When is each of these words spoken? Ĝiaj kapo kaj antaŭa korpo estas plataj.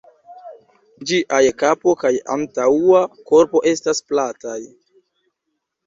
Ĝiaj 1.11 1.41
kapo 1.59 1.95
kaj 2.05 2.13
antaŭa 2.39 3.05
korpo 3.31 3.65
estas 3.77 4.05
plataj. 4.11 4.61